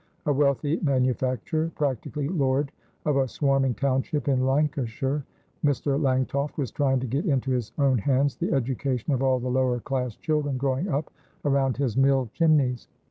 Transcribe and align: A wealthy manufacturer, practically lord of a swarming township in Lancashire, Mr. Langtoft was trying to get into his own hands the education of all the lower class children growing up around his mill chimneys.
A 0.25 0.33
wealthy 0.33 0.79
manufacturer, 0.81 1.69
practically 1.75 2.27
lord 2.27 2.71
of 3.05 3.17
a 3.17 3.27
swarming 3.27 3.75
township 3.75 4.27
in 4.27 4.47
Lancashire, 4.47 5.23
Mr. 5.63 6.01
Langtoft 6.01 6.57
was 6.57 6.71
trying 6.71 6.99
to 7.01 7.05
get 7.05 7.27
into 7.27 7.51
his 7.51 7.71
own 7.77 7.99
hands 7.99 8.35
the 8.35 8.51
education 8.51 9.13
of 9.13 9.21
all 9.21 9.39
the 9.39 9.47
lower 9.47 9.79
class 9.79 10.15
children 10.15 10.57
growing 10.57 10.87
up 10.87 11.13
around 11.45 11.77
his 11.77 11.95
mill 11.95 12.31
chimneys. 12.33 12.87